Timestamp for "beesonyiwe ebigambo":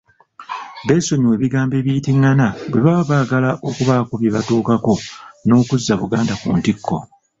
0.87-1.73